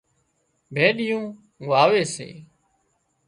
ڀيڏيون 0.73 1.23
واوي 1.69 2.03
سي 2.13 2.29